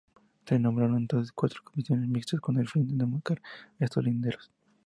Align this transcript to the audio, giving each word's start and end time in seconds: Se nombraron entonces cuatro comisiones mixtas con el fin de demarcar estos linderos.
Se 0.47 0.57
nombraron 0.57 0.97
entonces 0.97 1.31
cuatro 1.31 1.61
comisiones 1.63 2.09
mixtas 2.09 2.39
con 2.41 2.57
el 2.57 2.67
fin 2.67 2.87
de 2.87 2.95
demarcar 3.05 3.39
estos 3.77 4.03
linderos. 4.03 4.49